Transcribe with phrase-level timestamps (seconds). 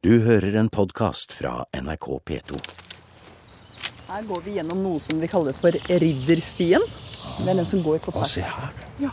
[0.00, 2.56] Du hører en podkast fra NRK P2.
[4.10, 6.82] Her går vi gjennom noe som vi kaller for Ridderstien.
[7.40, 8.24] Det er den som går på her.
[8.30, 8.72] se her.
[9.02, 9.10] Ja.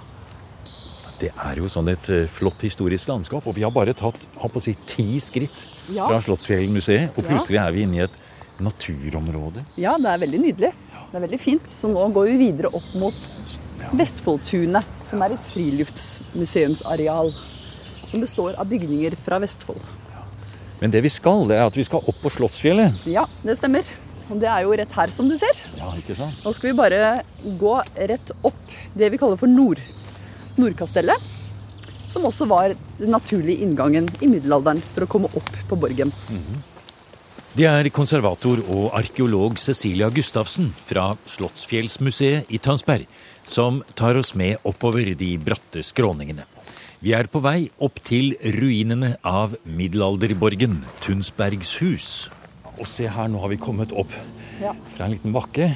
[1.20, 4.50] Det er jo sånn et eh, flott historisk landskap, og vi har bare tatt har
[4.54, 6.08] på å si, ti skritt Ja.
[6.08, 7.30] fra Slottsfjellmuseet, og Ja.
[7.32, 8.16] plutselig er vi inne i et
[8.60, 9.66] naturområde.
[9.78, 10.72] ja, det er veldig nydelig.
[11.12, 11.64] Det er veldig fint.
[11.68, 13.14] Så nå går vi videre opp mot
[13.94, 17.34] Vestfoldtunet, som er et friluftsmuseumsareal.
[18.08, 19.82] Som består av bygninger fra Vestfold.
[20.82, 23.02] Men det vi skal, det er at vi skal opp på Slottsfjellet.
[23.10, 23.88] Ja, det stemmer.
[24.28, 25.60] Og det er jo rett her, som du ser.
[25.80, 26.38] Ja, ikke sant?
[26.44, 27.22] Nå skal vi bare
[27.60, 27.76] gå
[28.12, 29.82] rett opp det vi kaller for Nord
[30.58, 31.34] Nordkastellet.
[32.08, 36.14] Som også var den naturlige inngangen i middelalderen for å komme opp på borgen.
[37.58, 43.08] Det er konservator og arkeolog Cecilia Gustavsen fra Slottsfjellsmuseet i Tønsberg
[43.48, 46.46] som tar oss med oppover de bratte skråningene.
[46.98, 52.30] Vi er på vei opp til ruinene av middelalderborgen Tunsbergshus.
[52.78, 54.14] Og se her, nå har vi kommet opp
[54.62, 54.72] Ja.
[54.96, 55.76] fra en liten bakke.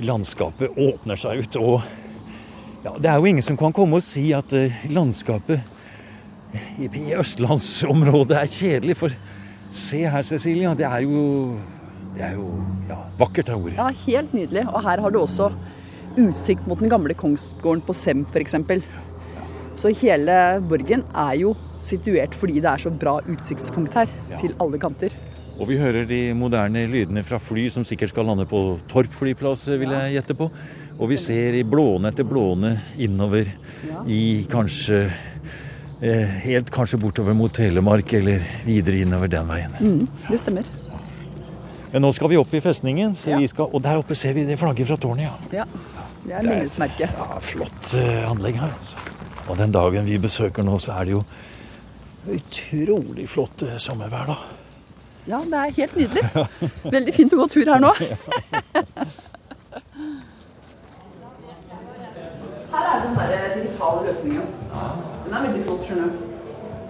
[0.00, 1.82] Landskapet åpner seg ut, og
[2.84, 5.60] ja, det er jo ingen som kan komme og si at eh, landskapet
[6.78, 8.96] i, i østlandsområdet er kjedelig.
[9.00, 9.16] For
[9.72, 11.56] se her, Cecilia, det er jo,
[12.14, 12.50] det er jo
[12.90, 13.78] ja, vakkert er ordet.
[13.80, 14.66] Ja, helt nydelig.
[14.68, 15.48] Og her har du også
[16.20, 18.54] utsikt mot den gamle kongsgården på Sem f.eks.
[19.76, 20.36] Så hele
[20.68, 24.36] borgen er jo situert fordi det er så bra utsiktspunkt her Ja.
[24.40, 25.10] til alle kanter.
[25.58, 29.66] Og vi hører de moderne lydene fra fly som sikkert skal lande på Torp flyplass,
[29.78, 30.50] vil jeg gjette på.
[30.98, 33.46] Og vi ser i blåne etter blåne innover
[33.86, 34.02] Ja.
[34.06, 35.10] i kanskje
[36.02, 39.72] eh, Helt kanskje bortover mot Telemark eller videre innover den veien.
[39.80, 40.64] Mm, det stemmer.
[41.92, 43.38] Men nå skal vi opp i festningen, så Ja.
[43.38, 45.32] vi skal, og der oppe ser vi det flagget fra tårnet, ja.
[45.52, 45.64] Ja,
[46.26, 47.08] Det er minnesmerket.
[47.16, 48.96] Ja, flott eh, anlegg her, altså.
[49.46, 51.22] Og den dagen vi besøker nå, så er det jo
[52.36, 54.36] utrolig flott eh, sommervær, da.
[55.26, 56.22] Ja, det er helt nydelig.
[56.96, 57.92] Veldig fint å gå tur her nå.
[62.76, 64.48] Her er den der digitale løsningen.
[65.24, 66.26] Den er veldig flott, skjønner du.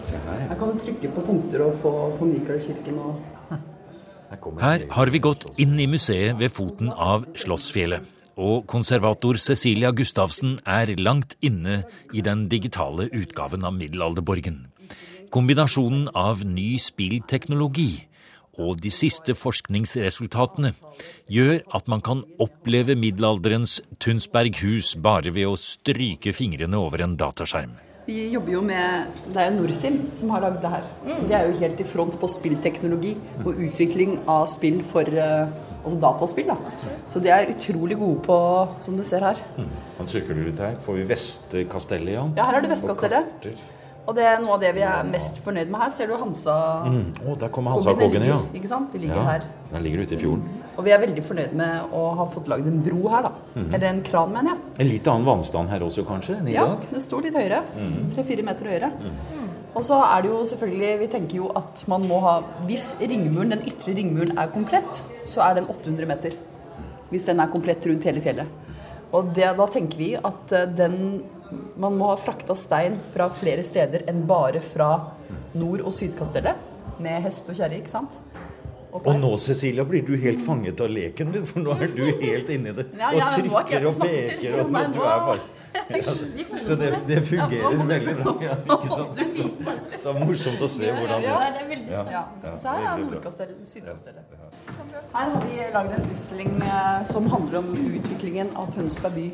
[0.07, 0.49] Se der, ja.
[0.51, 3.23] Her kan du trykke på punkter og få på Michaelskirken og
[3.53, 8.16] Her Her har vi gått inn i museet ved foten av Slottsfjellet.
[8.37, 14.67] Og konservator Cecilia Gustavsen er langt inne i den digitale utgaven av middelalderborgen.
[15.33, 18.05] Kombinasjonen av ny spillteknologi
[18.61, 20.75] og de siste forskningsresultatene
[21.33, 27.73] gjør at man kan oppleve middelalderens Tunsberghus bare ved å stryke fingrene over en dataskjerm.
[28.07, 30.85] Vi jobber jo med Det er jo Norsim som har lagd det her.
[31.27, 35.49] De er jo helt i front på spillteknologi og utvikling av spill for eh,
[35.87, 36.51] altså dataspill.
[36.51, 36.57] da.
[37.13, 38.37] Så de er utrolig gode på,
[38.85, 39.41] som du ser her.
[39.97, 42.27] Han trykker du ut her, får vi Vestkastellet, ja.
[42.37, 43.33] Ja, her er det Vestkastellet.
[43.47, 43.65] Og.
[44.07, 45.89] Og det er noe av det vi er mest fornøyd med her.
[45.91, 46.53] Ser du Hansa
[46.87, 47.09] Mm.
[47.27, 48.37] Oh, der kommer Hansa-kogene, ja.
[48.55, 48.93] Ikke sant?
[48.93, 49.25] De ligger ja.
[49.33, 49.47] her.
[49.73, 50.45] Den ligger ute i fjorden.
[50.77, 53.33] Og vi er veldig fornøyd med å ha fått lagd en bro her, da.
[53.57, 53.75] Mm.
[53.75, 54.59] Eller en kran, mener jeg.
[54.85, 56.87] En litt annen vannstand her også, kanskje, enn i Ja, dag?
[56.93, 57.63] den står litt høyere.
[57.75, 58.13] Mhm.
[58.15, 58.93] Tre-fire meter høyere.
[59.77, 62.37] Og så er det jo selvfølgelig Vi tenker jo at man må ha
[62.69, 66.37] Hvis ringmuren, den ytre ringmuren er komplett, så er den 800 meter.
[67.11, 68.49] Hvis den er komplett rundt hele fjellet.
[69.15, 70.97] Og det, da tenker vi at eh, den
[71.79, 74.89] Man må ha frakta stein fra flere steder enn bare fra
[75.55, 76.59] Nord- og Sydkastellet.
[76.99, 78.11] Med hest og kjerre, ikke sant?
[79.03, 81.43] Og nå, Cecilia, blir du helt fanget av leken, du.
[81.49, 82.89] For nå er du helt inni det.
[82.99, 85.41] Ja, Og ja, trykker og peker, og du er bare
[86.67, 88.33] Så det, det fungerer veldig bra.
[88.41, 89.99] Ja, ikke sant?
[90.01, 92.15] Så morsomt å se hvordan Ja, det det er veldig spennende.
[92.17, 92.55] Ja.
[92.63, 93.03] Så her er.
[93.03, 94.37] Nordkastellet, Sydkastellet.
[95.13, 96.55] Her har vi lagd en utstilling
[97.11, 99.27] som handler om utviklingen av Tønsberg by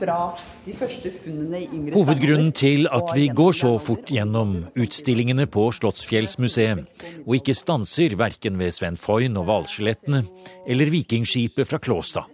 [0.00, 0.18] fra
[0.66, 5.68] de første funnene i yngre Hovedgrunnen til at vi går så fort gjennom utstillingene på
[5.76, 6.84] Slottsfjellsmuseet,
[7.24, 10.22] og ikke stanser verken ved Sven Foyn og hvalskjelettene
[10.70, 12.28] eller vikingskipet fra Klåstad,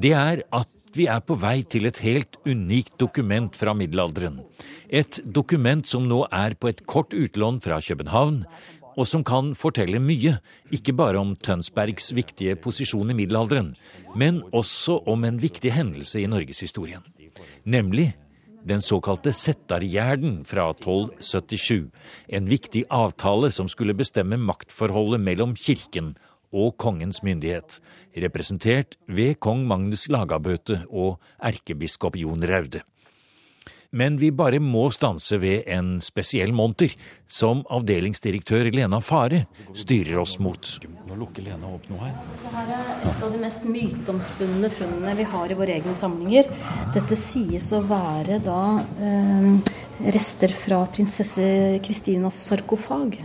[0.00, 4.38] det er at vi er på vei til et helt unikt dokument fra middelalderen.
[4.88, 8.46] Et dokument som nå er på et kort utlån fra København,
[8.96, 10.38] og som kan fortelle mye,
[10.72, 13.74] ikke bare om Tønsbergs viktige posisjon i middelalderen,
[14.16, 17.04] men også om en viktig hendelse i norgeshistorien.
[17.68, 18.14] Nemlig
[18.66, 21.90] den såkalte Settargjerden fra 1277,
[22.28, 26.16] en viktig avtale som skulle bestemme maktforholdet mellom kirken
[26.54, 27.78] og kongens myndighet,
[28.18, 32.82] representert ved kong Magnus Lagabøte og erkebiskop Jon Raude.
[33.90, 36.92] Men vi bare må stanse ved en spesiell monter,
[37.28, 39.44] som avdelingsdirektør Lena Fare
[39.76, 40.72] styrer oss mot.
[41.06, 42.16] Nå lukker Lena opp noe her.
[42.42, 46.50] Dette er et av de mest myteomspunne funnene vi har i våre egne samlinger.
[46.96, 48.60] Dette sies å være da
[48.98, 49.50] eh,
[50.10, 51.46] rester fra prinsesse
[51.86, 53.18] Kristinas sarkofag.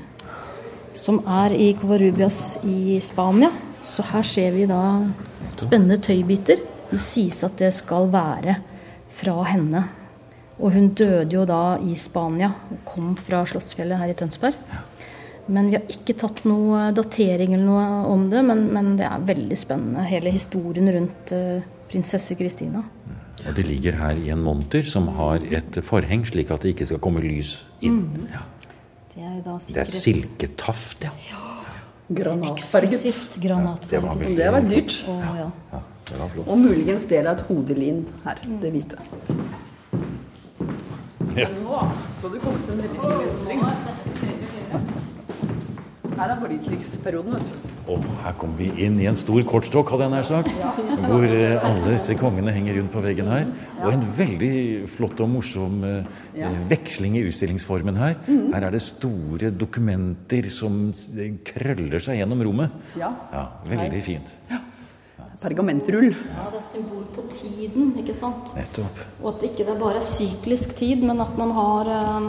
[0.93, 3.49] som er i Covarrubias i Spania.
[3.83, 5.07] Så her ser vi da
[5.55, 6.59] spennende tøybiter.
[6.91, 8.57] Det sies at det skal være
[9.15, 9.85] fra henne.
[10.61, 14.57] Og hun døde jo da i Spania og kom fra Slottsfjellet her i Tønsberg.
[15.51, 19.25] Men vi har ikke tatt noe datering eller noe om det, men, men det er
[19.31, 22.83] veldig spennende, hele historien rundt uh, prinsesse Kristina.
[23.41, 26.91] Og det ligger her i en monter som har et forheng, slik at det ikke
[26.91, 28.03] skal komme lys inn.
[28.05, 28.27] Mm.
[28.31, 28.43] Ja.
[29.11, 31.11] Det, er det er silketaft, ja.
[31.27, 31.47] ja.
[32.11, 33.03] Granatfarget.
[33.41, 33.89] Granatfarget.
[33.91, 34.95] det var veldig det var dyrt.
[35.09, 36.39] Og, ja.
[36.45, 39.03] og muligens del av et hodelin her, det hvite.
[41.37, 41.47] Ja.
[41.47, 41.79] Nå
[42.11, 43.61] skal du komme til en veldig fin utstilling.
[46.21, 47.69] Her er borgerkrigsperioden, vet du.
[47.91, 50.51] Og her kommer vi inn i en stor kortstokk, hadde jeg nær sagt.
[51.07, 53.47] Hvor eh, alle disse kongene henger rundt på veggen her.
[53.81, 54.51] Og en veldig
[54.91, 58.19] flott og morsom eh, veksling i utstillingsformen her.
[58.27, 58.51] Mhm.
[58.53, 60.91] Her er det store dokumenter som
[61.47, 62.75] krøller seg gjennom rommet.
[62.99, 63.15] Ja,
[63.71, 64.35] Veldig fint.
[64.51, 64.61] Ja.
[65.41, 66.11] Pergamentrull.
[66.11, 68.51] Ja, det er symbol på tiden, ikke sant.
[68.57, 68.99] Nettopp.
[69.21, 72.27] Og at ikke det bare er syklisk tid, men at man har eh,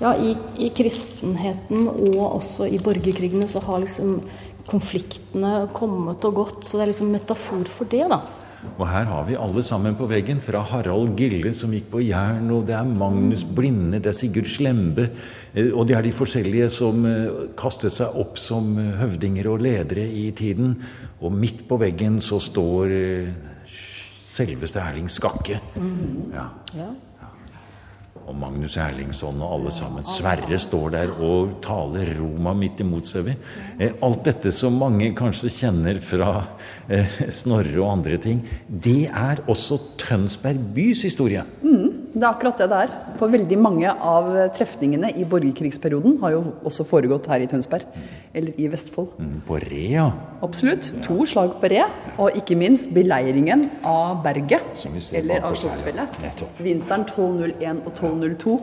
[0.00, 4.20] ja, i, i, kristenheten og også i borgerkrigene så har liksom
[4.70, 6.60] konfliktene kommet og gått.
[6.64, 8.22] Så det er liksom metafor for det, da.
[8.76, 12.48] Og her har vi alle sammen på veggen, fra Harald Gille som gikk på jern,
[12.52, 15.08] og det er Magnus Blinde, det er Sigurd Slembe,
[15.54, 19.64] eh, og det er de forskjellige som eh, kastet seg opp som eh, høvdinger og
[19.64, 20.76] ledere i tiden.
[21.20, 22.92] Og midt på veggen så står
[24.30, 25.60] selveste Erling Skakke.
[25.76, 26.32] Mm.
[26.32, 26.90] Ja.
[28.30, 30.06] Og Magnus Erlingsson og alle sammen.
[30.06, 33.26] Sverre står der og taler Roma midt imot seg.
[33.26, 33.34] vi.
[34.02, 36.30] alt dette som mange kanskje kjenner fra
[36.88, 41.44] eh, Snorre og andre ting, det er også Tønsberg bys historie.
[41.62, 41.99] Mm.
[42.20, 42.90] Det er akkurat det det er.
[43.16, 47.86] For veldig mange av trefningene i borgerkrigsperioden har jo også foregått her i Tønsberg.
[48.36, 49.14] Eller i Vestfold.
[49.16, 50.04] Mm, på Re, ja.
[50.44, 50.90] Absolutt.
[51.06, 51.86] To slag på Re.
[52.20, 54.82] Og ikke minst beleiringen av berget.
[55.16, 56.18] Eller av Slottsfjellet.
[56.60, 58.56] Vinteren 1201 og 1202.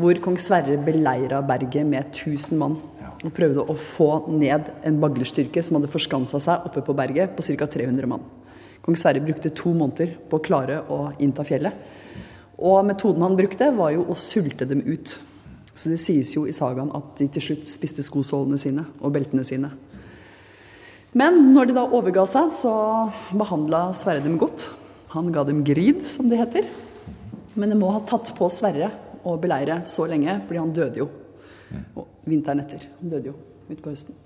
[0.00, 2.76] Hvor kong Sverre beleira berget med 1000 mann.
[3.24, 7.44] Og prøvde å få ned en baglerstyrke som hadde forskansa seg oppe på berget, på
[7.48, 7.68] ca.
[7.78, 8.28] 300 mann.
[8.84, 11.96] Kong Sverre brukte to måneder på å klare å innta fjellet.
[12.60, 15.16] Og metoden han brukte, var jo å sulte dem ut.
[15.72, 19.46] Så det sies jo i sagaen at de til slutt spiste skosålene sine og beltene
[19.46, 19.70] sine.
[21.16, 22.74] Men når de da overga seg, så
[23.34, 24.68] behandla Sverre dem godt.
[25.14, 26.68] Han ga dem grid, som det heter.
[27.56, 28.92] Men det må ha tatt på Sverre
[29.26, 31.08] å beleire så lenge, fordi han døde jo
[31.98, 32.86] og vinteren etter.
[33.00, 33.36] Han døde jo
[33.70, 34.16] utpå høsten.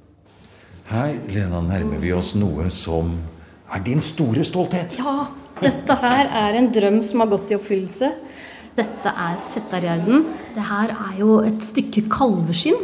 [0.89, 3.15] Her, Lena, nærmer vi oss noe som
[3.73, 4.99] er din store stolthet.
[5.01, 5.31] Ja,
[5.61, 8.11] dette her er en drøm som har gått i oppfyllelse.
[8.75, 10.25] Dette er Settergjerden.
[10.57, 12.81] Det her er jo et stykke kalveskinn.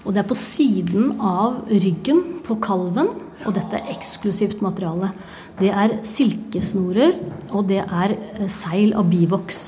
[0.00, 3.10] Og det er på siden av ryggen på kalven.
[3.44, 5.12] Og dette er eksklusivt materiale.
[5.60, 7.18] Det er silkesnorer,
[7.52, 9.60] og det er eh, seil av bivoks.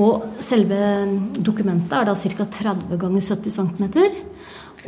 [0.00, 0.78] Og selve
[1.34, 2.46] dokumentet er da ca.
[2.60, 3.86] 30 ganger 70 cm.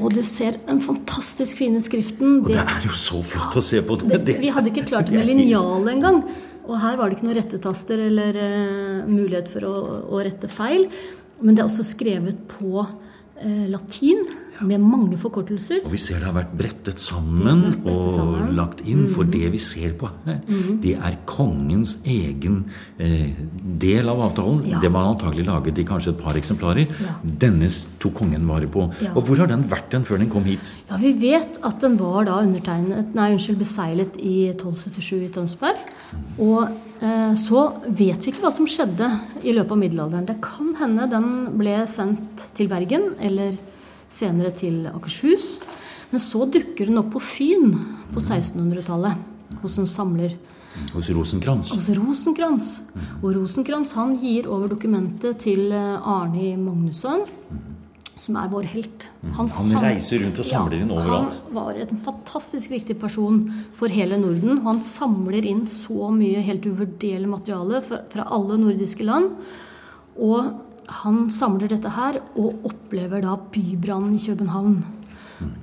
[0.00, 2.38] Og du ser den fantastisk fine skriften.
[2.40, 3.98] Og det, det er jo så flott å se på.
[4.00, 6.22] Det, det, vi hadde ikke klart det med linjal engang.
[6.68, 9.74] Og her var det ikke noen rettetaster eller uh, mulighet for å,
[10.12, 10.86] å, rette feil.
[11.42, 14.22] Men det er også skrevet på uh, latin
[14.60, 15.82] med mange forkortelser.
[15.86, 18.52] Og vi ser det har vært brettet sammen vært brettet og sammen.
[18.58, 19.06] lagt inn.
[19.12, 19.32] For mm.
[19.32, 20.76] det vi ser på her, mm.
[20.82, 22.62] det er kongens egen
[23.02, 23.32] eh,
[23.82, 24.62] del av avtalen.
[24.68, 24.82] Ja.
[24.82, 26.92] Det var antagelig laget i kanskje et par eksemplarer.
[27.02, 27.16] Ja.
[27.46, 27.72] Denne
[28.02, 28.86] tok kongen vare på.
[29.02, 29.14] Ja.
[29.16, 30.72] Og hvor har den vært den før den kom hit?
[30.90, 35.90] Ja, Vi vet at den var da undertegnet, nei, unnskyld, beseilet i 1277 i Tønsberg.
[36.12, 36.22] Mm.
[36.44, 36.60] Og
[37.02, 39.08] eh, så vet vi ikke hva som skjedde
[39.42, 40.28] i løpet av middelalderen.
[40.28, 43.56] Det kan hende den ble sendt til Bergen eller
[44.12, 45.56] senere til Akershus.
[46.12, 47.70] Men så dukker den opp på Fyn
[48.12, 50.36] på 1600-tallet hos en samler.
[50.92, 51.72] Hos Rosenkrantz?
[51.72, 52.70] Hos Rosenkrantz.
[53.20, 57.26] Og Rosenkrantz han gir over dokumentet til eh, Arni Magnusson,
[58.16, 59.06] som er vår helt.
[59.36, 61.38] Han, han reiser rundt og samler ja, inn overalt?
[61.48, 63.44] Han var en fantastisk viktig person
[63.76, 64.62] for hele Norden.
[64.62, 69.32] Og han samler inn så mye helt uvurderlig materiale fra, fra alle nordiske land.
[70.20, 70.52] Og
[71.00, 74.80] han samler dette her og opplever da bybrannen i København.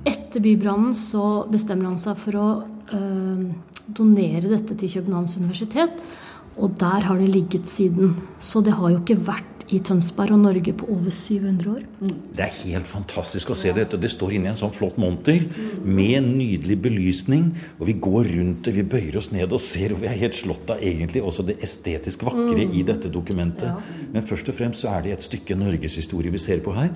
[0.08, 2.48] Etter bybrannen så bestemmer han seg for å
[2.96, 3.44] øh,
[3.96, 6.04] donere dette til Københavns universitet.
[6.60, 8.16] Og der har det ligget siden.
[8.42, 11.82] Så det har jo ikke vært i Tønsberg og Norge på over 700 år.
[12.00, 12.14] Mm.
[12.36, 13.98] Det er helt fantastisk å se dette.
[14.00, 15.44] Det står inne i en sånn flott monter
[15.84, 17.50] med nydelig belysning.
[17.78, 20.38] Og vi går rundt det, vi bøyer oss ned og ser, og vi er helt
[20.38, 22.76] slått av egentlig også det estetisk vakre mm.
[22.80, 23.92] i dette dokumentet.
[24.14, 26.90] Men først og fremst så er det et stykke norgeshistorie vi ser på her.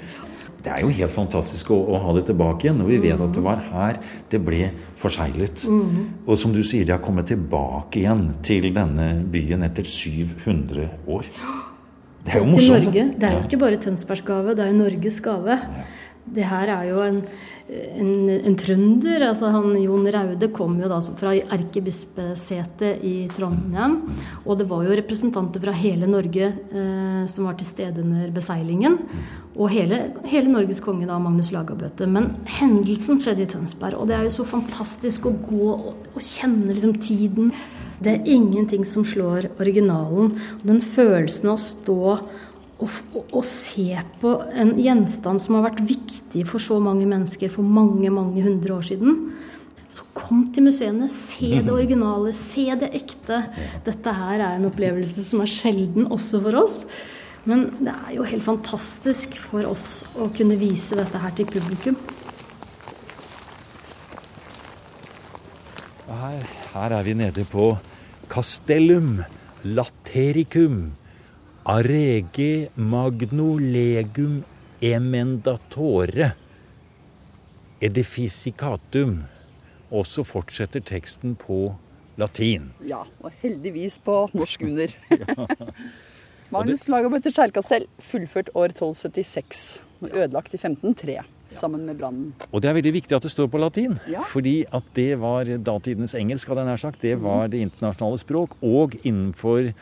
[0.64, 3.35] Det er jo helt fantastisk å, å, ha det tilbake igjen, når vi vet at
[3.37, 4.00] det var her
[4.33, 5.66] det ble forseglet.
[5.69, 6.25] Mm.
[6.25, 11.28] Og som du sier, de har kommet tilbake igjen til denne byen etter 700 år.
[12.25, 12.64] Det er jo morsomt.
[12.64, 13.09] Til Norge.
[13.21, 15.59] Det er jo ikke bare Tønsbergs gave, det er jo Norges gave.
[15.61, 15.90] Ja.
[16.35, 17.19] Det her er jo en
[17.64, 19.23] en, en, trønder.
[19.31, 23.97] altså han, Jon Raude kom jo da fra erkebispesetet i Trondheim.
[24.45, 28.99] Og det var jo representanter fra hele Norge eh, som var til stede under beseilingen.
[29.54, 32.09] Og hele, hele Norges konge, da, Magnus Lagabøte.
[32.11, 33.97] Men hendelsen skjedde i Tønsberg.
[33.97, 37.54] Og det er jo så fantastisk å gå og, og kjenne liksom tiden.
[38.04, 40.34] Det er ingenting som slår originalen.
[40.61, 42.00] Og den følelsen av å stå
[42.84, 43.87] og, og, og, se
[44.20, 48.76] på en gjenstand som har vært viktig for så mange mennesker for mange, mange hundre
[48.76, 49.20] år siden.
[49.88, 53.44] Så kom til museene, se det originale, se det ekte.
[53.87, 56.80] Dette her er en opplevelse som er sjelden også for oss.
[57.49, 61.99] Men det er jo helt fantastisk for oss å kunne vise dette her til publikum.
[66.08, 67.75] Her, her er vi nede på
[68.28, 69.25] Castellum
[69.64, 70.93] Latericum
[71.64, 74.43] Arege magno legum
[74.81, 76.33] emendatore
[77.81, 79.23] edificicatum.
[79.90, 81.75] Og så fortsetter teksten på
[82.21, 82.71] latin.
[82.85, 84.97] Ja, og heldigvis på norsk under.
[86.54, 89.64] Magnus Lagabøtter skjærkastell, fullført år 1276.
[90.04, 91.23] Ødelagt i 1503
[91.56, 92.32] sammen med brannen.
[92.50, 93.99] Og det er veldig viktig at det står på latin.
[94.11, 94.25] Ja.
[94.30, 97.02] Fordi at det var datidens engelsk, hadde jeg nær sagt.
[97.04, 98.56] Det var det internasjonale språk.
[98.64, 99.73] Og innenfor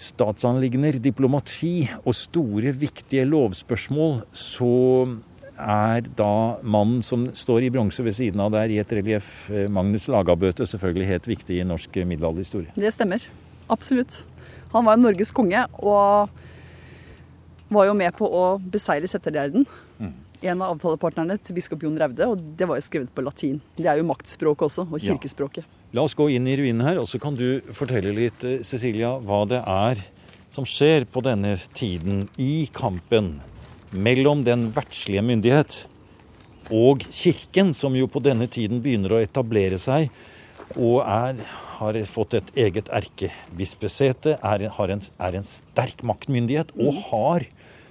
[0.00, 4.74] statsanliggender, diplomati og store, viktige lovspørsmål, så
[5.56, 9.70] er da mannen som står i bronse ved siden av der i et relieff, eh,
[9.72, 12.74] Magnus Lagabøte, selvfølgelig helt viktig i norsk middelalderhistorie.
[12.76, 13.24] Det stemmer.
[13.72, 14.24] Absolutt.
[14.74, 16.28] Han var Norges konge og
[17.72, 19.66] var jo med på å beseire settergjerden.
[19.98, 20.12] Mm.
[20.44, 23.60] En av avtalepartnerne til biskop Jon Raude, og det var jo skrevet på latin.
[23.78, 25.64] Det er jo maktspråket også, og kirkespråket.
[25.64, 25.82] Ja.
[25.96, 29.16] La oss gå inn i ruinen her, og så kan du fortelle litt, eh, Cecilia,
[29.22, 30.02] hva det er
[30.52, 33.38] som skjer på denne tiden i kampen
[33.92, 35.86] mellom den verdslige myndighet
[36.72, 40.10] og kirken, som jo på denne tiden begynner å etablere seg
[40.74, 41.44] og er,
[41.78, 47.46] har fått et eget erkebispesete, er, er en sterk maktmyndighet og har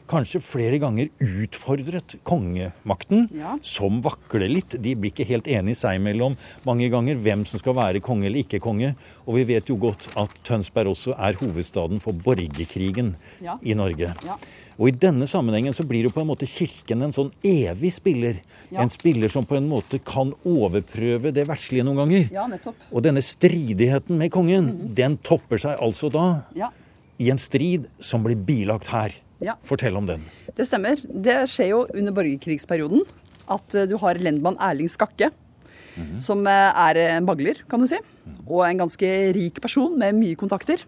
[0.09, 3.55] kanskje flere ganger utfordret kongemakten, ja.
[3.65, 4.77] som vakler litt.
[4.81, 8.43] De blir ikke helt enige seg imellom mange ganger hvem som skal være konge eller
[8.43, 8.93] ikke konge.
[9.25, 13.57] Og vi vet jo godt at Tønsberg også er hovedstaden for borgerkrigen ja.
[13.62, 14.13] i Norge.
[14.25, 14.38] Ja.
[14.75, 18.41] Og i denne sammenhengen så blir jo på en måte Kirken en sånn evig spiller.
[18.69, 18.81] Ja.
[18.83, 22.25] En spiller som på en måte kan overprøve det verdslige noen ganger.
[22.35, 22.81] Ja, nettopp.
[22.91, 24.95] Og denne stridigheten med kongen, mm -hmm.
[24.95, 26.71] den topper seg altså da ja.
[27.17, 29.13] i en strid som blir bilagt her.
[29.46, 29.54] Ja.
[29.66, 30.25] Fortell om den.
[30.58, 30.98] Det stemmer.
[31.06, 33.04] Det skjer jo under borgerkrigsperioden
[33.52, 36.20] at eh, du har lendmann Erling Skakke, mm -hmm.
[36.20, 38.00] som eh, er en bagler, kan du si.
[38.48, 40.82] Og en ganske rik person med mye kontakter.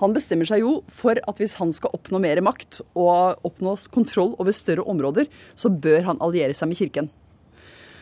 [0.00, 4.34] Han bestemmer seg jo for at hvis han skal oppnå mer makt og oppnå kontroll
[4.38, 7.10] over større områder, så bør han alliere seg med kirken.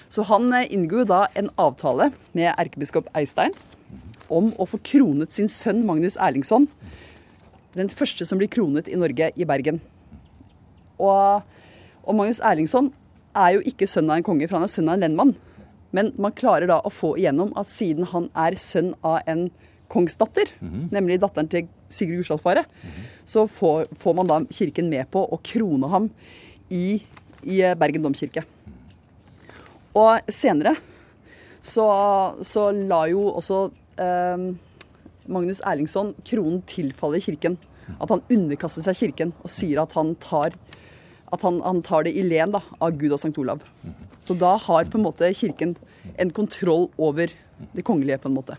[0.08, 3.52] Så han eh, inngår da en avtale med erkebiskop Eistein
[4.28, 6.68] om å få kronet sin sønn Magnus Erlingsson
[7.78, 9.80] den første som blir kronet i Norge, i Bergen.
[10.98, 11.44] Og,
[12.02, 12.90] og Magnus Erlingsson
[13.36, 15.34] er jo ikke sønn av en konge, for han er sønn av en lendmann.
[15.94, 19.48] Men man klarer da å få igjennom at siden han er sønn av en
[19.88, 20.88] kongsdatter, mm -hmm.
[20.92, 23.04] nemlig datteren til Sigurd Gudskjalfare, mm -hmm.
[23.24, 26.10] så får, får, man da kirken med på å krone ham
[26.70, 27.02] i,
[27.42, 28.44] i Bergen domkirke.
[29.94, 30.76] Og senere
[31.62, 31.86] så,
[32.42, 34.54] så la jo også eh,
[35.26, 37.58] Magnus Erlingsson kronen tilfalle kirken.
[37.96, 40.56] At han underkaster seg kirken og sier at han tar,
[41.32, 43.64] at han, han tar det i len da, av Gud og Sankt Olav.
[44.28, 45.76] Så da har på en måte kirken
[46.20, 47.32] en kontroll over
[47.74, 48.58] det kongelige, på en måte.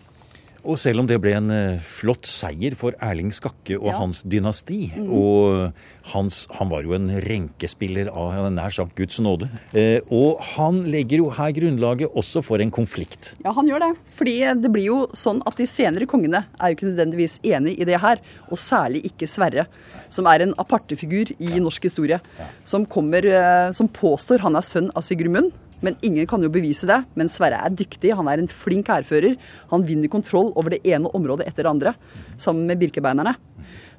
[0.63, 3.97] Og selv om det ble en uh, flott seier for Erling Skakke og ja.
[3.99, 5.09] hans dynasti mm.
[5.15, 9.49] Og hans, han var jo en renkespiller av nær sagt Guds nåde.
[9.77, 13.33] Eh, og han legger jo her grunnlaget også for en konflikt.
[13.43, 13.91] Ja, han gjør det.
[14.15, 17.87] Fordi det blir jo sånn at de senere kongene er jo ikke nødvendigvis enig i
[17.89, 18.23] det her.
[18.49, 19.67] Og særlig ikke Sverre,
[20.09, 22.19] som er en apartefigur i norsk historie.
[22.67, 25.51] Som, kommer, uh, som påstår han er sønn av Sigurd Munn
[25.85, 26.99] men ingen kan jo bevise det.
[27.19, 29.37] Men Sverre er dyktig, han er en flink hærfører.
[29.71, 31.93] Han vinner kontroll over det ene området etter det andre,
[32.37, 33.35] sammen med birkebeinerne.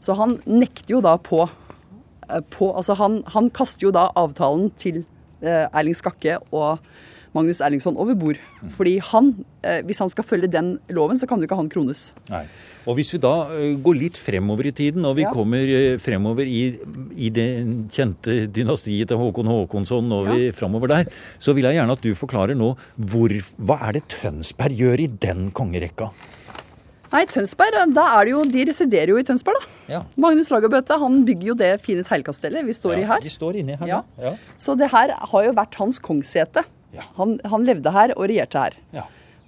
[0.00, 1.44] Så han nekter jo da på,
[2.28, 5.02] eh, på Altså han, han, kaster jo da avtalen til
[5.42, 6.80] eh, Erling Skakke og
[7.36, 8.40] Magnus Erlingsson over bord.
[8.76, 9.32] Fordi han,
[9.62, 12.10] eh, hvis han skal følge den loven, så kan jo ikke han krones.
[12.30, 12.44] Nei.
[12.86, 15.30] Og hvis vi da eh, går litt fremover i tiden, og vi ja.
[15.34, 16.62] kommer eh, fremover i,
[17.14, 17.48] i, det
[17.94, 20.34] kjente dynastiet til Håkon Håkonsson, og ja.
[20.34, 24.08] vi fremover der, så vil jeg gjerne at du forklarer nå hvor, hva er det
[24.16, 26.10] Tønsberg gjør i den kongerekka?
[27.10, 29.78] Nei, Tønsberg, da er det jo, De residerer jo i Tønsberg, da.
[29.90, 30.00] Ja.
[30.22, 33.24] Magnus Lagerbøte han bygger jo det fine teglkastellet vi står ja, i her.
[33.24, 34.02] De står inni her, ja.
[34.22, 34.36] ja.
[34.60, 36.62] Så det her har jo vært hans kongssete.
[37.18, 38.78] Han, han, levde her og regjerte her.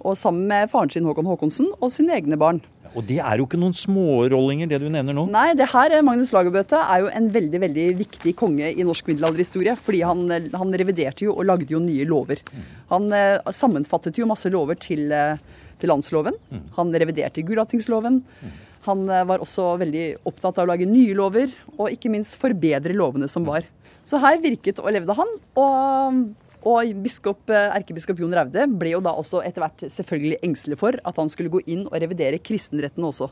[0.03, 2.61] Og sammen med faren sin Håkon Håkonsen og sine egne barn.
[2.93, 5.23] Og det er jo ikke noen smårollinger, det du nevner nå?
[5.33, 9.73] Nei, det her, Magnus Lagerbøte, er jo en veldig veldig viktig konge i norsk middelalderhistorie.
[9.79, 12.43] Fordi han, han, reviderte jo og lagde jo nye lover.
[12.51, 12.67] Mm.
[12.91, 15.41] Han eh, sammenfattet jo masse lover til eh,
[15.83, 16.37] til landsloven.
[16.51, 16.67] Mm.
[16.77, 18.21] Han reviderte Gulatingsloven.
[18.23, 18.53] Mm.
[18.87, 22.95] Han eh, var også veldig opptatt av å lage nye lover, og ikke minst forbedre
[22.95, 23.67] lovene som var.
[24.03, 25.29] Så her virket og levde han.
[25.59, 26.23] Og,
[26.69, 30.97] og biskop, eh, erkebiskop Jon Raude ble jo da også etter hvert selvfølgelig engstelig for
[31.03, 33.29] at han skulle gå inn og revidere kristenretten også.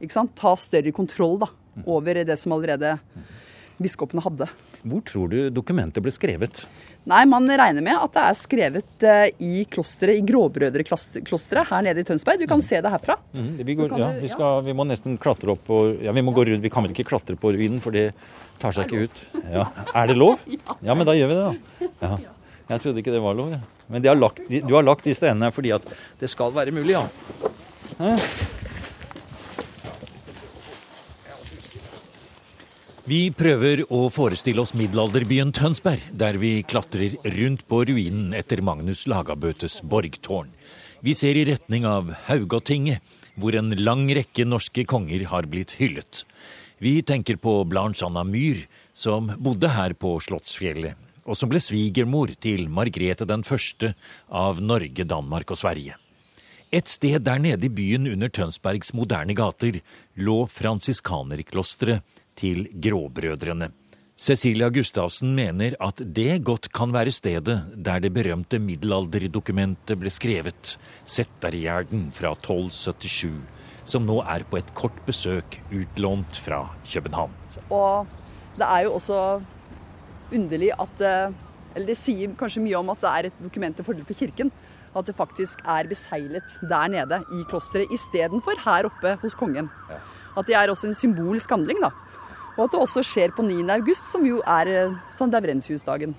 [0.00, 0.34] Ikke sant?
[0.38, 1.50] Ta større kontroll da,
[1.86, 2.96] over det som allerede
[3.80, 4.48] biskopene hadde.
[4.80, 6.64] Hvor tror du dokumentet ble skrevet?
[7.08, 12.02] Nei, Man regner med at det er skrevet uh, i klosteret, i Gråbrødreklosteret her nede
[12.02, 12.40] i Tønsberg.
[12.40, 12.66] Du kan mm.
[12.66, 13.16] se det herfra.
[13.32, 16.24] Mm, vi, går, ja, du, vi, skal, vi, må nesten klatre opp og, ja, vi,
[16.24, 18.10] må gå rundt, vi kan vel ikke klatre på ruinen, for det
[18.60, 19.22] tar seg ikke ut.
[19.48, 19.68] Ja.
[19.96, 20.40] Er det lov?
[20.86, 21.88] Ja, men da gjør vi det, da.
[22.00, 22.36] Ja.
[22.70, 23.50] Jeg trodde ikke det var lov.
[23.50, 23.60] Ja.
[23.90, 25.86] Men har lagt, du har lagt de stenene her fordi at
[26.20, 27.08] det skal være mulig, ja.
[33.10, 39.02] Vi prøver å forestille oss middelalderbyen Tønsberg, der vi klatrer rundt på ruinen etter Magnus
[39.10, 40.52] Lagabøtes borgtårn.
[41.02, 43.02] Vi ser i retning av Haugatinget,
[43.34, 46.22] hvor en lang rekke norske konger har blitt hyllet.
[46.78, 48.62] Vi tenker på Blanche Anna Myhr,
[48.94, 53.94] som bodde her på Slottsfjellet, og som ble svigermor til Margrethe den første
[54.28, 55.96] av Norge, Danmark og Sverige.
[56.70, 59.80] Et sted der nede i byen under Tønsbergs moderne gater
[60.22, 62.04] lå fransiskanerklosteret
[62.38, 63.72] til Gråbrødrene.
[64.20, 70.76] Cecilia Gustavsen mener at det godt kan være stedet der det berømte middelalderdokumentet ble skrevet,
[71.08, 73.32] Settergjerden fra 1277,
[73.88, 77.32] som nå er på et kort besøk utlånt fra København.
[77.72, 78.06] Og
[78.60, 79.40] det er jo også
[80.34, 81.38] underlig at eh,
[81.70, 84.48] Eller det sier kanskje mye om at det er et dokument til fordel for kirken.
[84.90, 89.68] At det faktisk er beseglet der nede i klosteret istedenfor her oppe hos kongen.
[90.34, 91.92] At det er også en symbolsk handling, da.
[92.56, 93.62] Og at det også skjer på 9.
[93.70, 95.30] august, som jo er eh, St.
[95.30, 96.16] Laurentius-dagen.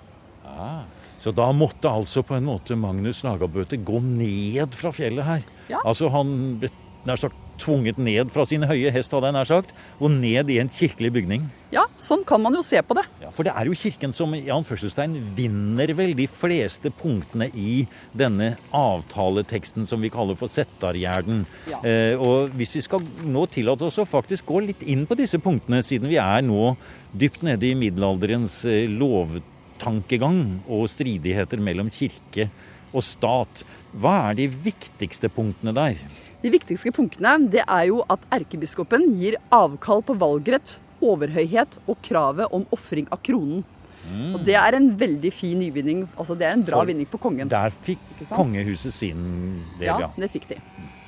[0.47, 0.87] Ah,
[1.19, 5.43] så da måtte altså på en måte Magnus Lagabøte gå ned fra fjellet her?
[5.69, 5.83] Ja.
[5.83, 6.61] Altså han
[7.05, 10.59] nær sagt tvunget ned fra sin høye hest, hadde jeg nær sagt, og ned i
[10.61, 11.49] en kirkelig bygning.
[11.71, 13.05] Ja, sånn kan man jo se på det.
[13.21, 17.85] Ja, For det er jo kirken som i anførselstegn vinner vel de fleste punktene i
[18.17, 21.45] denne avtaleteksten som vi kaller for Settargjerden.
[21.71, 21.79] Ja.
[21.87, 25.39] Eh, og hvis vi skal nå tillate oss å faktisk gå litt inn på disse
[25.39, 26.73] punktene, siden vi er nå
[27.15, 32.49] dypt nede i middelalderens eh, lovtankegang og stridigheter mellom kirke
[32.91, 33.63] og stat,
[33.95, 36.03] hva er de viktigste punktene der?
[36.41, 42.49] De viktigste punktene det er jo at erkebiskopen gir avkall på valgrett, overhøyhet og kravet
[42.53, 43.61] om ofring av kronen.
[44.01, 44.33] Mm.
[44.33, 46.07] Og Det er en veldig fin nyvinning.
[46.17, 47.49] altså Det er en bra for, vinning for kongen.
[47.49, 48.01] Der fikk
[48.33, 49.99] kongehuset sin del, ja.
[50.01, 50.57] Ja, det fikk de.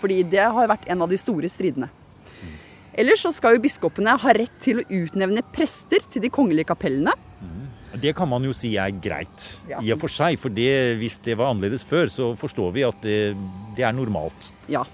[0.01, 1.89] Fordi det har vært en av de store stridene.
[1.89, 2.55] Mm.
[3.01, 7.15] Ellers så skal jo biskopene ha rett til å utnevne prester til de kongelige kapellene.
[7.41, 7.61] Mm.
[8.01, 9.79] Det kan man jo si er greit ja.
[9.81, 10.37] i og for seg.
[10.41, 13.33] For det, hvis det var annerledes før, så forstår vi at det,
[13.77, 14.49] det er normalt.
[14.69, 14.85] Ja,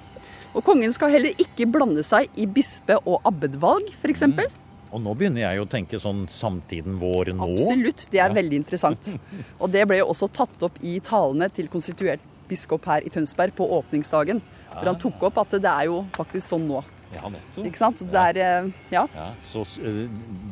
[0.54, 4.26] og kongen skal heller ikke blande seg i bispe- og abbedvalg, f.eks.
[4.32, 4.42] Mm.
[4.90, 7.52] Og nå begynner jeg å tenke sånn samtiden vår nå.
[7.54, 8.38] Absolutt, det er ja.
[8.40, 9.12] veldig interessant.
[9.62, 13.54] Og det ble jo også tatt opp i talene til konstituert biskop her i Tønsberg
[13.58, 14.42] på åpningsdagen.
[14.72, 16.82] Hvor han tok opp at det er jo faktisk sånn nå.
[17.10, 17.66] Ja, nettopp.
[17.66, 18.02] Ikke sant?
[18.06, 19.04] Det er, eh, ja.
[19.16, 19.28] ja.
[19.50, 20.04] Så eh,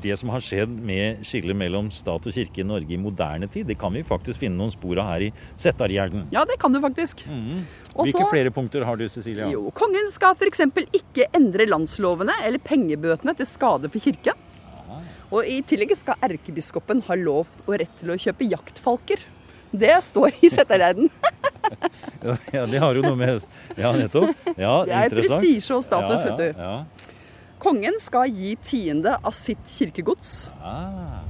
[0.02, 3.68] det som har skjedd med skillet mellom stat og kirke i Norge i moderne tid,
[3.70, 6.28] det kan vi faktisk finne noen spor av her i Settargjerden.
[6.34, 7.22] Ja, det kan du faktisk.
[7.30, 7.68] Mm.
[7.94, 9.52] Hvilke Også, flere punkter har du, Cecilia?
[9.54, 10.66] Jo, Kongen skal f.eks.
[10.98, 14.46] ikke endre landslovene eller pengebøtene til skade for kirken.
[15.28, 19.26] Og i tillegg skal erkebiskopen ha lov og rett til å kjøpe jaktfalker.
[19.76, 21.12] Det står i Settergjerden.
[22.56, 23.44] ja, det har jo noe med
[23.78, 24.34] Ja, nettopp.
[24.58, 27.08] Ja, det er prestisje og status, ja, ja, vet du.
[27.62, 30.52] Kongen skal gi tiende av sitt kirkegods.
[30.62, 31.24] Ah,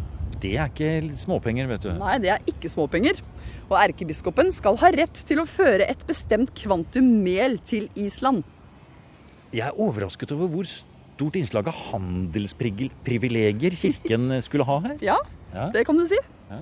[0.44, 1.94] det er ikke småpenger, vet du.
[1.98, 3.22] Nei, det er ikke småpenger.
[3.68, 8.46] Og erkebiskopen skal ha rett til å føre et bestemt kvantum mel til Island.
[9.56, 14.98] Jeg er overrasket over hvor stort innslag av handelsprivilegier kirken skulle ha her.
[15.04, 15.18] Ja,
[15.74, 16.20] det kan du si.
[16.52, 16.62] Ja.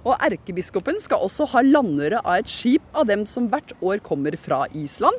[0.00, 4.36] Og erkebiskopen skal også ha landøre av et skip av dem som hvert år kommer
[4.40, 5.18] fra Island.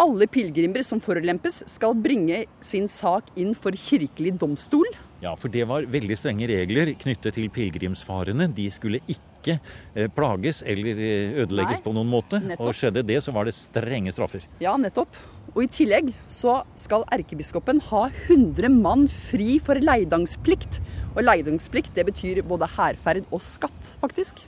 [0.00, 4.86] Alle pilegrimer som forulempes, skal bringe sin sak inn for kirkelig domstol.
[5.20, 8.46] Ja, for det var veldig strenge regler knyttet til pilegrimsfarene.
[8.56, 12.40] De skulle ikke eh, plages eller eh, ødelegges Nei, på noen måte.
[12.40, 12.70] nettopp.
[12.70, 14.46] Og skjedde det, så var det strenge straffer.
[14.64, 15.20] Ja, nettopp.
[15.54, 20.78] Og i tillegg så skal erkebiskopen ha 100 mann fri for leidangsplikt.
[21.16, 24.44] Og leidangsplikt det betyr både hærferd og skatt, faktisk.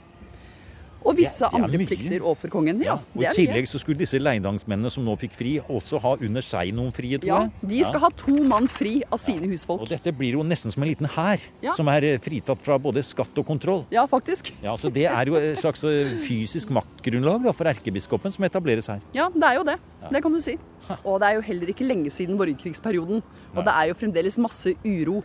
[1.05, 2.79] Og visse andre plikter overfor kongen.
[2.83, 6.41] Ja, og I tillegg så skulle disse leidangsmennene som nå fikk fri, også ha under
[6.45, 9.81] seg noen frie, tror Ja, de skal ha to mann fri av sine husfolk.
[9.83, 11.73] Og dette blir jo nesten som en liten hær, Ja.
[11.75, 13.85] som er eh, fritatt fra både skatt og kontroll.
[13.91, 14.53] Ja, faktisk.
[14.63, 19.01] Ja, så Det er jo et slags eh, fysisk maktgrunnlag for erkebiskopen som etableres her.
[19.13, 19.77] Ja, det er jo det.
[20.11, 20.57] Det kan du si.
[21.03, 23.21] Og det er jo heller ikke lenge siden borgerkrigsperioden.
[23.55, 25.23] Og det er jo fremdeles masse uro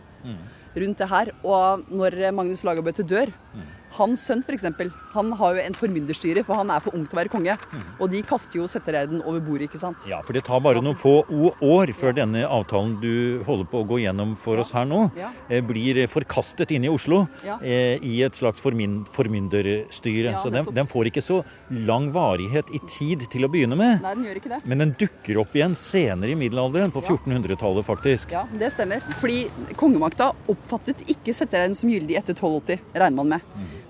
[0.79, 1.31] rundt det her.
[1.43, 3.31] Og når Magnus Lagabøte dør
[3.97, 4.67] Hans sønn f.eks.
[5.15, 7.55] Han har jo en formynderstyre, for han er for ung til å være konge.
[7.97, 10.05] Og de kaster jo settererden over bordet, ikke sant.
[10.09, 11.23] Ja, for det tar bare noen få
[11.65, 15.07] år før denne avtalen du holder på å gå gjennom for oss her nå,
[15.49, 17.23] eh, blir forkastet inne i Oslo
[17.63, 20.35] eh, i et slags formynderstyre.
[20.39, 21.41] Så den, den får ikke så
[21.73, 24.03] lang varighet i tid til å begynne med.
[24.05, 24.61] Nei, den gjør ikke det.
[24.69, 28.33] Men den dukker opp igjen senere i middelalderen, på 1400-tallet faktisk.
[28.37, 29.03] Ja, det stemmer.
[29.19, 33.38] Fordi kongemakta oppfattet ikke settererden som gyldig etter 1280, regner man med.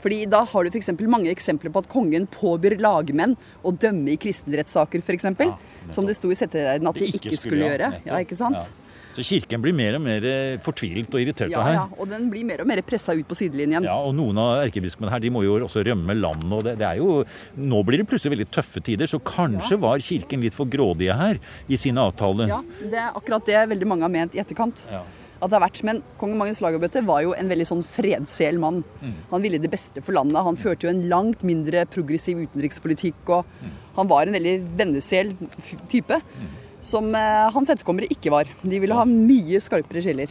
[0.03, 0.91] Fordi da har du f.eks.
[1.07, 5.31] mange eksempler på at kongen påbyr lagmenn å dømme i kristenrettssaker, f.eks.
[5.39, 5.55] Ja,
[5.93, 7.91] som det sto i settereiden at de ikke, skulle, ja, gjøre.
[8.07, 8.59] Ja, ikke sant?
[8.59, 8.89] Ja.
[9.19, 10.23] Så kirken blir mer og mer
[10.63, 11.73] fortvilt fortvilet og irritert Ja, av her.
[11.75, 13.83] ja, og den blir mer og mer pressa ut på sidelinjen.
[13.83, 16.51] Ja, og noen av erkebiskopene her de må jo også rømme landet.
[16.53, 17.23] og det, det er jo,
[17.57, 21.41] Nå blir det plutselig veldig tøffe tider, så kanskje var kirken litt for grådige her
[21.67, 22.53] i sine avtaler.
[22.53, 24.85] Ja, det er akkurat det veldig mange har ment i etterkant.
[24.91, 25.03] Ja.
[25.39, 28.83] At det har vært, Men kong Magnus Lagabøte var jo en veldig sånn fredsel mann.
[29.01, 29.13] Mm.
[29.31, 30.43] Han ville det beste for landet.
[30.43, 33.21] Han førte jo en langt mindre progressiv utenrikspolitikk.
[33.29, 33.71] og Mm.
[33.95, 35.33] Han var en veldig vennesel
[35.89, 36.21] type.
[36.21, 36.51] Mm.
[36.81, 38.45] Som eh, hans etterkommere ikke var.
[38.63, 40.27] De ville ha mye skarpere skiller.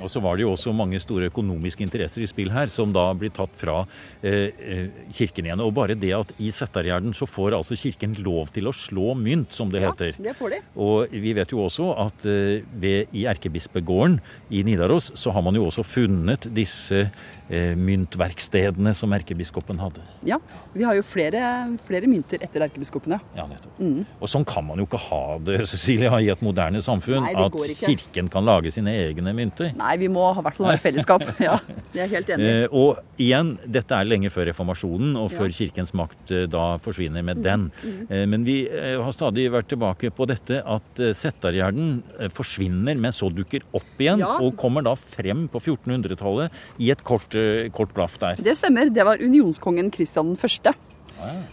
[0.00, 3.06] Og så var det jo også mange store økonomiske interesser i spill her, som da
[3.18, 3.82] blir tatt fra
[4.22, 5.62] eh, eh, kirken igjen.
[5.64, 9.52] Og bare det at i Settargjerden så får altså kirken lov til å slå mynt,
[9.56, 10.16] som det heter.
[10.18, 10.62] det får de.
[10.80, 14.20] Og vi vet jo også at eh, ved, i erkebispegården
[14.50, 17.04] i Nidaros så har man jo også funnet disse
[17.50, 20.02] eh, myntverkstedene som erkebiskopen hadde.
[20.26, 20.38] Ja,
[20.72, 21.42] Vi har jo flere,
[21.86, 23.20] flere mynter etter erkebiskopene.
[23.36, 23.78] Ja, nettopp.
[24.20, 27.24] Og sånn kan man jo ikke ha det, Cecilia, i et moderne samfunn.
[27.26, 29.49] Nei, at kirken kan lage sine egne mynter.
[29.76, 31.24] Nei, vi må i hvert fall ha et fellesskap.
[31.40, 31.56] Ja,
[31.94, 32.46] Jeg er helt enig.
[32.46, 35.56] Eh, og igjen, dette er lenge før reformasjonen, og før Ja.
[35.58, 37.70] kirkens makt eh, da forsvinner med den.
[38.08, 42.02] Eh, men vi har stadig vært tilbake på dette at Settargjerden
[42.36, 44.36] forsvinner, men så dukker opp igjen, Ja.
[44.40, 47.34] og kommer da frem på 1400-tallet i et kort,
[47.72, 48.36] kort blaff der.
[48.36, 48.90] Det stemmer.
[48.92, 50.74] Det var unionskongen Kristian 1.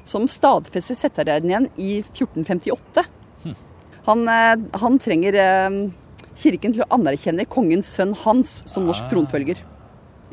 [0.08, 3.04] som stadfester Settarerden igjen i 1458.
[4.08, 5.36] Han, eh, han trenger
[6.38, 9.10] kirken til å anerkjenne kongens sønn Hans som norsk Ah.
[9.10, 9.58] tronfølger.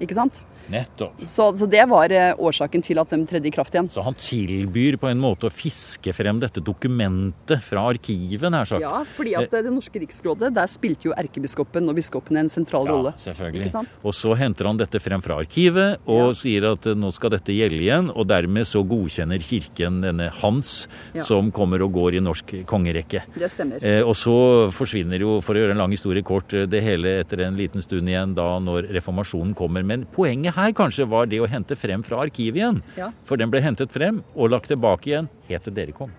[0.01, 0.40] Ikke sant?
[0.72, 1.20] Nettopp.
[1.27, 3.88] Så, så det var eh, årsaken til at de tredde i kraft igjen.
[3.92, 8.83] Så han tilbyr på en måte å fiske frem dette dokumentet fra arkivet, nær sagt.
[8.85, 12.88] Ja, fordi at eh, Det norske riksrådet, der spilte jo erkebiskopen og biskopen en sentral
[12.88, 13.12] rolle.
[13.14, 13.64] Ja, selvfølgelig.
[13.66, 13.98] Ikke sant?
[14.05, 16.33] Og så henter han dette frem fra arkivet og Ja.
[16.38, 18.11] sier at eh, nå skal dette gjelde igjen.
[18.14, 21.22] Og dermed så godkjenner kirken denne Hans, Ja.
[21.24, 23.22] som kommer og går i norsk kongerekke.
[23.38, 23.83] Det stemmer.
[23.85, 27.20] Eh, og så forsvinner jo, for å gjøre en lang historie kort, eh, det hele
[27.20, 29.85] etter en liten stund igjen da når reformasjonen kommer.
[29.85, 32.83] Men poenget her kanskje var det å hente frem fra arkivet igjen.
[32.99, 33.11] Ja.
[33.27, 36.12] For den ble hentet frem og lagt tilbake igjen helt til dere kom.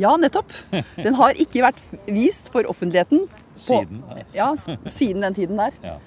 [0.00, 0.52] Ja, nettopp.
[0.96, 4.00] Den har ikke vært vist for offentligheten på, Siden,
[4.34, 4.48] ja,
[4.88, 5.98] siden den tiden der.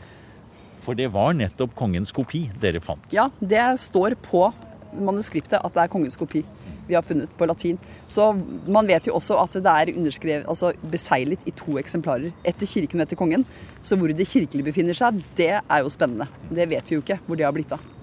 [0.85, 3.05] For det var nettopp kongens kopi dere fant.
[3.13, 4.47] Ja, det står på
[4.95, 6.43] manuskriptet at det er kongens kopi
[6.87, 7.79] vi har funnet på latin.
[8.07, 8.31] Så
[8.67, 12.33] man vet jo også at det er underskrevet, altså beseglet i to eksemplarer.
[12.45, 13.45] Etter kirken og etter kongen.
[13.81, 16.29] Så hvor det kirkelig befinner seg, det er jo spennende.
[16.49, 17.94] Det vet vi jo ikke hvor det har blitt av.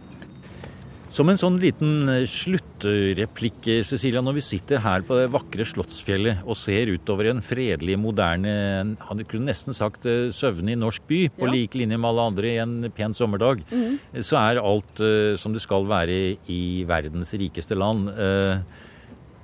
[1.13, 5.67] Som en sånn liten eh, sluttreplikk, eh, Cecilia, når vi sitter her på det vakre
[5.69, 8.55] Slottsfjellet og ser utover en fredelig, moderne,
[8.97, 11.53] hadde kunne nesten sagt eh, søvnig norsk by, på Ja.
[11.53, 15.53] Lik linje med alle andre i en pen sommerdag, eh, så er alt uh, som
[15.53, 18.09] det skal være i verdens rikeste land.
[18.17, 18.65] Uh,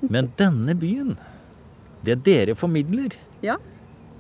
[0.08, 1.18] Men denne byen,
[2.06, 3.12] det dere formidler,
[3.44, 3.58] Ja,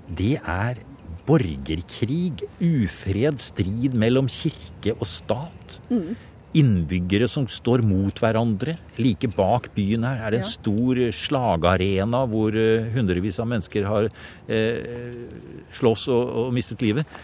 [0.04, 0.84] det er
[1.24, 5.78] borgerkrig, ufred, strid mellom kirke og stat.
[6.56, 8.78] Innbyggere som står mot hverandre.
[8.96, 14.08] Like bak byen her er det en stor slagarena hvor eh, hundrevis av mennesker har
[14.48, 15.26] eh,
[15.76, 17.18] slåss og, og mistet livet.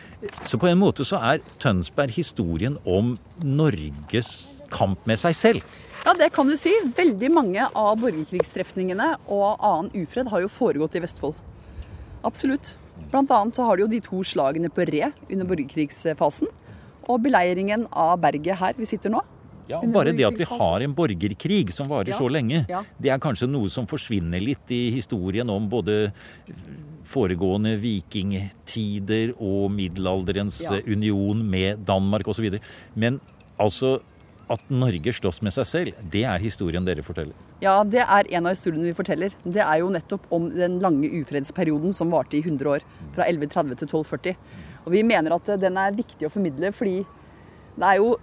[0.45, 4.35] Så på en måte så er Tønsberg historien om Norges
[4.75, 5.75] kamp med seg selv.
[6.05, 6.73] Ja, det kan du si.
[6.97, 11.39] Veldig mange av borgerkrigstrefningene og annen ufred har jo foregått i Vestfold.
[12.25, 12.75] Absolutt.
[13.09, 16.51] Blant annet så har du jo de to slagene på Re under borgerkrigsfasen.
[17.09, 19.23] Og beleiringen av berget her vi sitter nå.
[19.69, 22.19] Ja, Bare det at vi har en borgerkrig som varer ja.
[22.21, 22.83] så lenge, ja.
[23.01, 26.13] det er kanskje noe som forsvinner litt i historien om både
[27.09, 30.83] foregående vikingtider og middelalderens ja.
[30.85, 32.59] union med Danmark osv.
[32.93, 33.23] Men
[33.57, 33.99] altså
[34.53, 37.33] at Norge slåss med seg selv, det er historien dere forteller?
[37.65, 39.33] Ja, det er en av historiene vi forteller.
[39.45, 42.85] Det er jo nettopp om den lange ufredsperioden som varte i 100 år.
[43.17, 44.37] Fra 1130 til 1240.
[44.85, 47.01] Og vi mener at den er viktig å formidle fordi
[47.75, 48.15] det er jo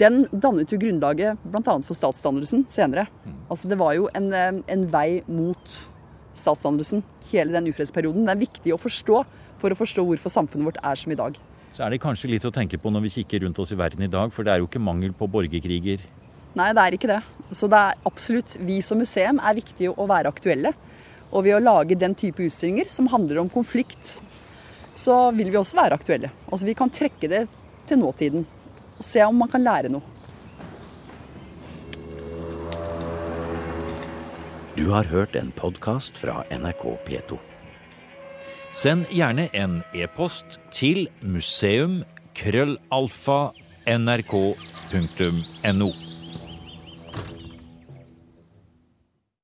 [0.00, 1.76] den dannet jo grunnlaget bl.a.
[1.84, 3.06] for statsdannelsen senere.
[3.48, 5.78] Altså Det var jo en, eh, en, vei mot
[6.36, 8.26] statsdannelsen, hele den ufredsperioden.
[8.26, 9.22] Det er viktig å forstå
[9.60, 11.38] for å forstå hvorfor samfunnet vårt er som i dag.
[11.74, 14.04] Så er det kanskje litt å tenke på når vi kikker rundt oss i verden
[14.04, 16.02] i dag, for det er jo ikke mangel på borgerkriger?
[16.54, 17.22] Nei, det er ikke det.
[17.50, 20.74] Så det er absolutt, vi som museum er viktig å være aktuelle.
[21.32, 24.18] Og ved å lage den type utstillinger som handler om konflikt,
[24.94, 26.30] så vil vi også være aktuelle.
[26.50, 27.46] Altså Vi kan trekke det
[27.88, 28.46] til nåtiden
[28.98, 30.14] og se om man kan lære noe.
[34.74, 37.36] Du har hørt en podkast fra NRK P2.
[38.74, 42.00] Send gjerne en e-post til museum
[42.34, 43.52] krøllalfa
[43.86, 45.90] nrk.no.